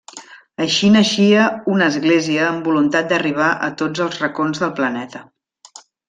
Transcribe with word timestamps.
Així 0.63 0.87
naixia 0.93 1.43
una 1.73 1.89
església 1.93 2.47
amb 2.47 2.69
voluntat 2.69 3.11
d'arribar 3.11 3.49
a 3.67 3.73
tots 3.83 4.05
els 4.07 4.17
racons 4.25 4.63
del 4.65 4.73
planeta. 4.81 5.21